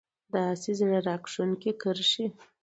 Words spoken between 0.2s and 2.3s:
داسې زړه راښکونکې کرښې